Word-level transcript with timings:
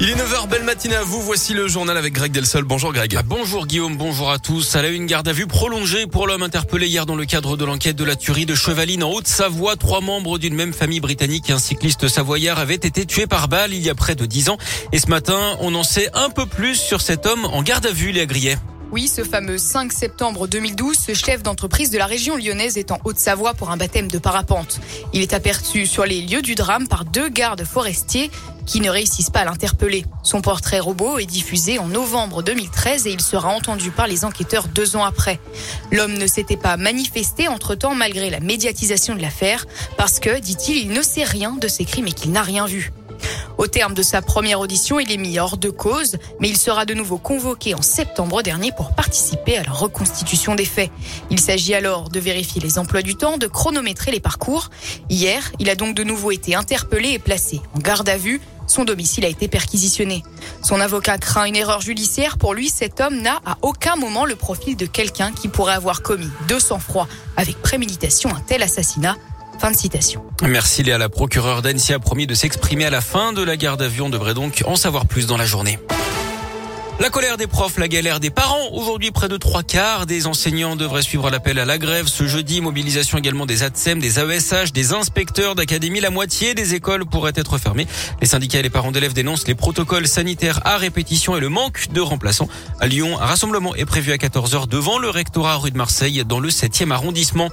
Il 0.00 0.10
est 0.10 0.14
9h, 0.14 0.48
belle 0.48 0.64
matinée 0.64 0.96
à 0.96 1.02
vous. 1.02 1.22
Voici 1.22 1.54
le 1.54 1.68
journal 1.68 1.96
avec 1.96 2.12
Greg 2.12 2.32
Delsol. 2.32 2.64
Bonjour 2.64 2.92
Greg. 2.92 3.14
Ah, 3.16 3.22
bonjour 3.22 3.66
Guillaume, 3.66 3.96
bonjour 3.96 4.30
à 4.30 4.38
tous. 4.38 4.76
À 4.76 4.82
la 4.82 4.88
une 4.88 5.06
garde 5.06 5.26
à 5.28 5.32
vue 5.32 5.46
prolongée 5.46 6.06
pour 6.06 6.26
l'homme 6.26 6.42
interpellé 6.42 6.86
hier 6.86 7.06
dans 7.06 7.16
le 7.16 7.24
cadre 7.24 7.56
de 7.56 7.64
l'enquête 7.64 7.96
de 7.96 8.04
la 8.04 8.16
tuerie 8.16 8.46
de 8.46 8.54
Chevaline 8.54 9.02
en 9.02 9.10
Haute-Savoie. 9.10 9.76
Trois 9.76 10.00
membres 10.00 10.38
d'une 10.38 10.54
même 10.54 10.72
famille 10.72 11.00
britannique 11.00 11.48
et 11.50 11.52
un 11.52 11.58
cycliste 11.58 12.08
savoyard 12.08 12.58
avaient 12.58 12.74
été 12.74 13.06
tués 13.06 13.26
par 13.26 13.48
balle 13.48 13.72
il 13.72 13.82
y 13.82 13.90
a 13.90 13.94
près 13.94 14.14
de 14.14 14.26
dix 14.26 14.50
ans. 14.50 14.58
Et 14.92 14.98
ce 14.98 15.08
matin, 15.08 15.56
on 15.60 15.74
en 15.74 15.82
sait 15.82 16.10
un 16.14 16.30
peu 16.30 16.46
plus 16.46 16.76
sur 16.76 17.00
cet 17.00 17.26
homme 17.26 17.44
en 17.46 17.62
garde 17.62 17.86
à 17.86 17.92
vue, 17.92 18.12
les 18.12 18.26
Grillet. 18.26 18.58
Oui, 18.92 19.08
ce 19.08 19.24
fameux 19.24 19.58
5 19.58 19.92
septembre 19.92 20.46
2012, 20.46 20.96
ce 20.96 21.12
chef 21.12 21.42
d'entreprise 21.42 21.90
de 21.90 21.98
la 21.98 22.06
région 22.06 22.36
lyonnaise 22.36 22.78
est 22.78 22.92
en 22.92 22.98
Haute-Savoie 23.04 23.52
pour 23.54 23.70
un 23.70 23.76
baptême 23.76 24.08
de 24.08 24.18
parapente. 24.18 24.80
Il 25.12 25.22
est 25.22 25.34
aperçu 25.34 25.86
sur 25.86 26.06
les 26.06 26.22
lieux 26.22 26.40
du 26.40 26.54
drame 26.54 26.86
par 26.86 27.04
deux 27.04 27.28
gardes 27.28 27.64
forestiers 27.64 28.30
qui 28.64 28.80
ne 28.80 28.88
réussissent 28.88 29.30
pas 29.30 29.40
à 29.40 29.44
l'interpeller. 29.44 30.04
Son 30.22 30.40
portrait 30.40 30.78
robot 30.78 31.18
est 31.18 31.26
diffusé 31.26 31.80
en 31.80 31.88
novembre 31.88 32.44
2013 32.44 33.08
et 33.08 33.10
il 33.10 33.20
sera 33.20 33.48
entendu 33.48 33.90
par 33.90 34.06
les 34.06 34.24
enquêteurs 34.24 34.68
deux 34.68 34.94
ans 34.94 35.04
après. 35.04 35.40
L'homme 35.90 36.14
ne 36.14 36.26
s'était 36.28 36.56
pas 36.56 36.76
manifesté 36.76 37.48
entre-temps 37.48 37.96
malgré 37.96 38.30
la 38.30 38.40
médiatisation 38.40 39.16
de 39.16 39.22
l'affaire 39.22 39.66
parce 39.96 40.20
que, 40.20 40.38
dit-il, 40.38 40.76
il 40.76 40.90
ne 40.90 41.02
sait 41.02 41.24
rien 41.24 41.56
de 41.60 41.66
ces 41.66 41.84
crimes 41.84 42.06
et 42.06 42.12
qu'il 42.12 42.30
n'a 42.30 42.42
rien 42.42 42.66
vu. 42.66 42.92
Au 43.58 43.66
terme 43.66 43.94
de 43.94 44.02
sa 44.02 44.20
première 44.20 44.60
audition, 44.60 45.00
il 45.00 45.10
est 45.10 45.16
mis 45.16 45.38
hors 45.38 45.56
de 45.56 45.70
cause, 45.70 46.16
mais 46.40 46.48
il 46.48 46.58
sera 46.58 46.84
de 46.84 46.92
nouveau 46.92 47.16
convoqué 47.16 47.74
en 47.74 47.80
septembre 47.80 48.42
dernier 48.42 48.70
pour 48.76 48.94
participer 48.94 49.56
à 49.56 49.62
la 49.62 49.72
reconstitution 49.72 50.54
des 50.54 50.66
faits. 50.66 50.90
Il 51.30 51.40
s'agit 51.40 51.74
alors 51.74 52.10
de 52.10 52.20
vérifier 52.20 52.60
les 52.60 52.78
emplois 52.78 53.00
du 53.00 53.14
temps, 53.14 53.38
de 53.38 53.46
chronométrer 53.46 54.10
les 54.10 54.20
parcours. 54.20 54.68
Hier, 55.08 55.52
il 55.58 55.70
a 55.70 55.74
donc 55.74 55.94
de 55.94 56.04
nouveau 56.04 56.32
été 56.32 56.54
interpellé 56.54 57.10
et 57.10 57.18
placé 57.18 57.62
en 57.74 57.78
garde 57.78 58.08
à 58.10 58.18
vue. 58.18 58.42
Son 58.66 58.84
domicile 58.84 59.24
a 59.24 59.28
été 59.28 59.48
perquisitionné. 59.48 60.22
Son 60.62 60.80
avocat 60.80 61.16
craint 61.16 61.44
une 61.44 61.56
erreur 61.56 61.80
judiciaire. 61.80 62.36
Pour 62.36 62.52
lui, 62.52 62.68
cet 62.68 63.00
homme 63.00 63.20
n'a 63.22 63.40
à 63.46 63.56
aucun 63.62 63.96
moment 63.96 64.26
le 64.26 64.36
profil 64.36 64.76
de 64.76 64.86
quelqu'un 64.86 65.32
qui 65.32 65.48
pourrait 65.48 65.74
avoir 65.74 66.02
commis 66.02 66.28
de 66.48 66.58
sang-froid 66.58 67.08
avec 67.36 67.62
préméditation 67.62 68.34
un 68.34 68.40
tel 68.40 68.62
assassinat. 68.62 69.16
Fin 69.58 69.70
de 69.70 69.76
citation. 69.76 70.22
Merci 70.42 70.82
Léa. 70.82 70.98
La 70.98 71.08
procureure 71.08 71.62
d'Annecy 71.62 71.92
a 71.92 71.98
promis 71.98 72.26
de 72.26 72.34
s'exprimer 72.34 72.84
à 72.84 72.90
la 72.90 73.00
fin 73.00 73.32
de 73.32 73.42
la 73.42 73.56
garde 73.56 73.82
vue. 73.82 74.02
On 74.02 74.10
devrait 74.10 74.34
donc 74.34 74.62
en 74.66 74.76
savoir 74.76 75.06
plus 75.06 75.26
dans 75.26 75.36
la 75.36 75.46
journée. 75.46 75.78
La 76.98 77.10
colère 77.10 77.36
des 77.36 77.46
profs, 77.46 77.76
la 77.76 77.88
galère 77.88 78.20
des 78.20 78.30
parents. 78.30 78.70
Aujourd'hui, 78.72 79.10
près 79.10 79.28
de 79.28 79.36
trois 79.36 79.62
quarts 79.62 80.06
des 80.06 80.26
enseignants 80.26 80.76
devraient 80.76 81.02
suivre 81.02 81.28
l'appel 81.28 81.58
à 81.58 81.66
la 81.66 81.76
grève. 81.76 82.06
Ce 82.06 82.26
jeudi, 82.26 82.62
mobilisation 82.62 83.18
également 83.18 83.44
des 83.44 83.62
ATSEM, 83.62 83.98
des 83.98 84.18
AESH, 84.18 84.72
des 84.72 84.94
inspecteurs 84.94 85.54
d'académie. 85.54 86.00
La 86.00 86.08
moitié 86.08 86.54
des 86.54 86.74
écoles 86.74 87.04
pourraient 87.04 87.34
être 87.34 87.58
fermées. 87.58 87.86
Les 88.22 88.26
syndicats 88.26 88.60
et 88.60 88.62
les 88.62 88.70
parents 88.70 88.92
d'élèves 88.92 89.12
dénoncent 89.12 89.46
les 89.46 89.54
protocoles 89.54 90.08
sanitaires 90.08 90.60
à 90.64 90.78
répétition 90.78 91.36
et 91.36 91.40
le 91.40 91.50
manque 91.50 91.88
de 91.92 92.00
remplaçants. 92.00 92.48
À 92.80 92.86
Lyon, 92.86 93.20
un 93.20 93.26
rassemblement 93.26 93.74
est 93.74 93.84
prévu 93.84 94.12
à 94.12 94.16
14h 94.16 94.66
devant 94.66 94.98
le 94.98 95.10
rectorat 95.10 95.56
rue 95.56 95.70
de 95.70 95.76
Marseille 95.76 96.24
dans 96.26 96.40
le 96.40 96.48
7e 96.48 96.92
arrondissement. 96.92 97.50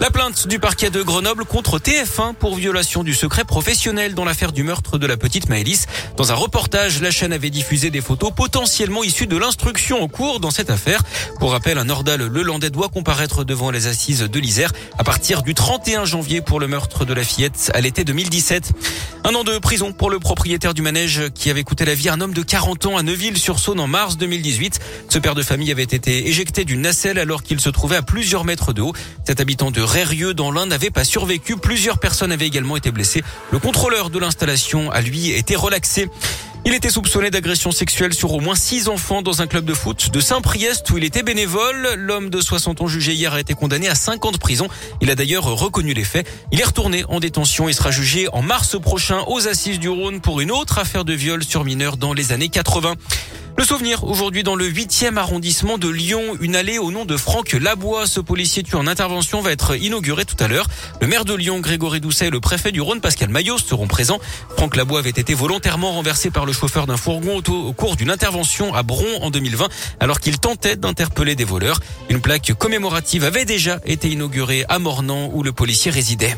La 0.00 0.10
plainte 0.10 0.46
du 0.46 0.60
parquet 0.60 0.90
de 0.90 1.02
Grenoble 1.02 1.44
contre 1.44 1.80
TF1 1.80 2.34
pour 2.34 2.54
violation 2.54 3.02
du 3.02 3.14
secret 3.14 3.44
professionnel 3.44 4.14
dans 4.14 4.24
l'affaire 4.24 4.52
du 4.52 4.62
meurtre 4.62 4.96
de 4.96 5.06
la 5.08 5.16
petite 5.16 5.48
Maëlys. 5.48 5.86
Dans 6.16 6.30
un 6.30 6.36
reportage, 6.36 7.02
la 7.02 7.10
chaîne 7.10 7.32
avait 7.32 7.50
diffusé 7.50 7.90
des 7.90 8.00
photos 8.00 8.30
potentiellement 8.34 9.02
issues 9.02 9.26
de 9.26 9.36
l'instruction 9.36 10.00
en 10.00 10.06
cours 10.06 10.38
dans 10.38 10.52
cette 10.52 10.70
affaire. 10.70 11.02
Pour 11.40 11.50
rappel, 11.50 11.78
un 11.78 11.84
Nordal 11.86 12.20
le 12.20 12.42
Landais 12.42 12.70
doit 12.70 12.88
comparaître 12.88 13.42
devant 13.42 13.72
les 13.72 13.88
assises 13.88 14.20
de 14.20 14.38
l'Isère 14.38 14.72
à 14.98 15.02
partir 15.02 15.42
du 15.42 15.54
31 15.54 16.04
janvier 16.04 16.42
pour 16.42 16.60
le 16.60 16.68
meurtre 16.68 17.04
de 17.04 17.12
la 17.12 17.24
fillette 17.24 17.72
à 17.74 17.80
l'été 17.80 18.04
2017. 18.04 18.72
Un 19.24 19.34
an 19.34 19.42
de 19.42 19.58
prison 19.58 19.92
pour 19.92 20.10
le 20.10 20.20
propriétaire 20.20 20.74
du 20.74 20.82
manège 20.82 21.28
qui 21.34 21.50
avait 21.50 21.64
coûté 21.64 21.84
la 21.84 21.94
vie 21.94 22.08
à 22.08 22.12
un 22.14 22.20
homme 22.20 22.34
de 22.34 22.42
40 22.42 22.86
ans 22.86 22.96
à 22.96 23.02
Neuville-sur-Saône 23.02 23.80
en 23.80 23.88
mars 23.88 24.16
2018. 24.16 24.78
Ce 25.08 25.18
père 25.18 25.34
de 25.34 25.42
famille 25.42 25.72
avait 25.72 25.82
été 25.82 26.28
éjecté 26.28 26.64
d'une 26.64 26.82
nacelle 26.82 27.18
alors 27.18 27.42
qu'il 27.42 27.60
se 27.60 27.68
trouvait 27.68 27.96
à 27.96 28.02
plusieurs 28.02 28.44
mètres 28.44 28.72
de 28.72 28.82
haut. 28.82 28.92
Rérieux 29.88 30.34
dans 30.34 30.52
l'Inde 30.52 30.68
n'avait 30.68 30.90
pas 30.90 31.02
survécu. 31.02 31.56
Plusieurs 31.56 31.98
personnes 31.98 32.30
avaient 32.30 32.46
également 32.46 32.76
été 32.76 32.90
blessées. 32.90 33.22
Le 33.50 33.58
contrôleur 33.58 34.10
de 34.10 34.18
l'installation 34.18 34.90
a 34.90 35.00
lui 35.00 35.30
été 35.30 35.56
relaxé. 35.56 36.10
Il 36.66 36.74
était 36.74 36.90
soupçonné 36.90 37.30
d'agression 37.30 37.70
sexuelle 37.70 38.12
sur 38.12 38.34
au 38.34 38.40
moins 38.40 38.54
six 38.54 38.88
enfants 38.88 39.22
dans 39.22 39.40
un 39.40 39.46
club 39.46 39.64
de 39.64 39.72
foot 39.72 40.10
de 40.10 40.20
Saint-Priest 40.20 40.90
où 40.90 40.98
il 40.98 41.04
était 41.04 41.22
bénévole. 41.22 41.94
L'homme 41.96 42.28
de 42.28 42.42
60 42.42 42.82
ans 42.82 42.86
jugé 42.86 43.14
hier 43.14 43.32
a 43.32 43.40
été 43.40 43.54
condamné 43.54 43.88
à 43.88 43.94
5 43.94 44.26
ans 44.26 44.30
de 44.30 44.36
prison. 44.36 44.68
Il 45.00 45.08
a 45.10 45.14
d'ailleurs 45.14 45.44
reconnu 45.44 45.94
les 45.94 46.04
faits. 46.04 46.28
Il 46.52 46.60
est 46.60 46.64
retourné 46.64 47.04
en 47.08 47.18
détention 47.18 47.70
et 47.70 47.72
sera 47.72 47.90
jugé 47.90 48.28
en 48.34 48.42
mars 48.42 48.78
prochain 48.78 49.22
aux 49.28 49.48
assises 49.48 49.78
du 49.78 49.88
Rhône 49.88 50.20
pour 50.20 50.40
une 50.40 50.50
autre 50.50 50.78
affaire 50.78 51.06
de 51.06 51.14
viol 51.14 51.42
sur 51.42 51.64
mineur 51.64 51.96
dans 51.96 52.12
les 52.12 52.32
années 52.32 52.50
80. 52.50 52.94
Le 53.58 53.64
souvenir 53.64 54.04
aujourd'hui 54.04 54.44
dans 54.44 54.54
le 54.54 54.70
8e 54.70 55.16
arrondissement 55.16 55.78
de 55.78 55.88
Lyon, 55.88 56.22
une 56.40 56.54
allée 56.54 56.78
au 56.78 56.92
nom 56.92 57.04
de 57.04 57.16
Franck 57.16 57.54
Labois. 57.54 58.06
Ce 58.06 58.20
policier 58.20 58.62
tué 58.62 58.76
en 58.76 58.86
intervention 58.86 59.40
va 59.40 59.50
être 59.50 59.74
inauguré 59.74 60.24
tout 60.24 60.36
à 60.38 60.46
l'heure. 60.46 60.68
Le 61.00 61.08
maire 61.08 61.24
de 61.24 61.34
Lyon, 61.34 61.58
Grégory 61.58 61.98
Doucet, 62.00 62.28
et 62.28 62.30
le 62.30 62.38
préfet 62.38 62.70
du 62.70 62.80
Rhône, 62.80 63.00
Pascal 63.00 63.30
Maillot, 63.30 63.58
seront 63.58 63.88
présents. 63.88 64.20
Franck 64.56 64.76
Labois 64.76 65.00
avait 65.00 65.10
été 65.10 65.34
volontairement 65.34 65.90
renversé 65.90 66.30
par 66.30 66.46
le 66.46 66.52
chauffeur 66.52 66.86
d'un 66.86 66.96
fourgon 66.96 67.42
au 67.48 67.72
cours 67.72 67.96
d'une 67.96 68.12
intervention 68.12 68.72
à 68.74 68.84
Bron 68.84 69.22
en 69.22 69.30
2020, 69.30 69.66
alors 69.98 70.20
qu'il 70.20 70.38
tentait 70.38 70.76
d'interpeller 70.76 71.34
des 71.34 71.42
voleurs. 71.42 71.80
Une 72.10 72.20
plaque 72.20 72.52
commémorative 72.56 73.24
avait 73.24 73.44
déjà 73.44 73.80
été 73.84 74.08
inaugurée 74.08 74.66
à 74.68 74.78
Mornan, 74.78 75.30
où 75.32 75.42
le 75.42 75.50
policier 75.50 75.90
résidait. 75.90 76.36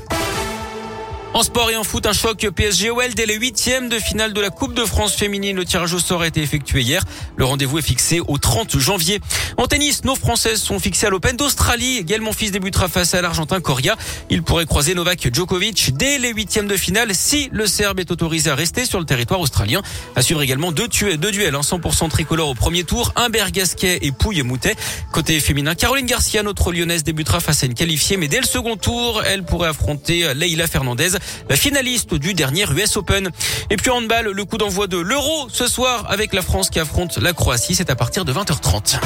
En 1.40 1.42
sport 1.42 1.70
et 1.70 1.76
en 1.76 1.84
foot, 1.84 2.04
un 2.04 2.12
choc 2.12 2.46
PSG-OL 2.54 3.14
dès 3.14 3.24
les 3.24 3.36
huitièmes 3.36 3.88
de 3.88 3.98
finale 3.98 4.34
de 4.34 4.42
la 4.42 4.50
Coupe 4.50 4.74
de 4.74 4.84
France 4.84 5.14
féminine. 5.14 5.56
Le 5.56 5.64
tirage 5.64 5.94
au 5.94 5.98
sort 5.98 6.20
a 6.20 6.26
été 6.26 6.42
effectué 6.42 6.82
hier. 6.82 7.02
Le 7.36 7.46
rendez-vous 7.46 7.78
est 7.78 7.82
fixé 7.82 8.20
au 8.20 8.36
30 8.36 8.78
janvier. 8.78 9.20
En 9.56 9.66
tennis, 9.66 10.04
nos 10.04 10.16
Françaises 10.16 10.60
sont 10.60 10.78
fixées 10.78 11.06
à 11.06 11.08
l'Open 11.08 11.38
d'Australie. 11.38 12.04
Gaël 12.04 12.20
fils 12.36 12.50
débutera 12.50 12.88
face 12.88 13.14
à 13.14 13.22
l'Argentin 13.22 13.58
Coria. 13.62 13.96
Il 14.28 14.42
pourrait 14.42 14.66
croiser 14.66 14.94
Novak 14.94 15.32
Djokovic 15.32 15.96
dès 15.96 16.18
les 16.18 16.30
huitièmes 16.30 16.68
de 16.68 16.76
finale 16.76 17.14
si 17.14 17.48
le 17.52 17.66
Serbe 17.66 18.00
est 18.00 18.10
autorisé 18.10 18.50
à 18.50 18.54
rester 18.54 18.84
sur 18.84 18.98
le 18.98 19.06
territoire 19.06 19.40
australien. 19.40 19.80
À 20.16 20.20
suivre 20.20 20.42
également 20.42 20.72
deux, 20.72 20.88
deux 20.88 21.30
duels, 21.30 21.56
en 21.56 21.62
100% 21.62 22.10
tricolore 22.10 22.50
au 22.50 22.54
premier 22.54 22.84
tour, 22.84 23.14
un 23.16 23.30
Bergasquet 23.30 24.00
et 24.02 24.12
Pouille 24.12 24.42
Moutet. 24.42 24.76
Côté 25.10 25.40
féminin, 25.40 25.74
Caroline 25.74 26.04
Garcia, 26.04 26.42
notre 26.42 26.70
lyonnaise, 26.70 27.02
débutera 27.02 27.40
face 27.40 27.62
à 27.62 27.66
une 27.66 27.74
qualifiée, 27.74 28.18
mais 28.18 28.28
dès 28.28 28.40
le 28.40 28.46
second 28.46 28.76
tour, 28.76 29.22
elle 29.24 29.42
pourrait 29.42 29.70
affronter 29.70 30.34
Leila 30.34 30.66
Fernandez 30.66 31.12
finaliste 31.50 32.14
du 32.14 32.34
dernier 32.34 32.64
US 32.70 32.96
Open. 32.96 33.30
Et 33.70 33.76
puis 33.76 33.90
handball, 33.90 34.30
le 34.30 34.44
coup 34.44 34.58
d'envoi 34.58 34.86
de 34.86 34.98
l'Euro 34.98 35.48
ce 35.52 35.66
soir 35.66 36.06
avec 36.08 36.32
la 36.32 36.42
France 36.42 36.70
qui 36.70 36.78
affronte 36.78 37.18
la 37.18 37.32
Croatie, 37.32 37.74
c'est 37.74 37.90
à 37.90 37.96
partir 37.96 38.24
de 38.24 38.32
20h30. 38.32 38.98